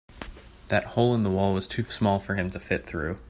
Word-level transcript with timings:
That 0.69 0.83
hole 0.83 1.13
in 1.13 1.21
the 1.21 1.29
wall 1.29 1.53
was 1.53 1.67
too 1.67 1.83
small 1.83 2.19
for 2.19 2.33
him 2.33 2.49
to 2.49 2.59
fit 2.59 2.87
through. 2.87 3.19